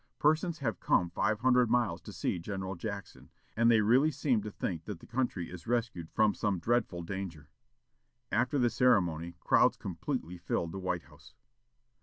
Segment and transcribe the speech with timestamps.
[0.17, 4.49] Persons have come five hundred miles to see General Jackson, and they really seem to
[4.49, 7.49] think that the country is rescued from some dreadful danger."
[8.31, 11.35] After the ceremony, crowds completely filled the White House.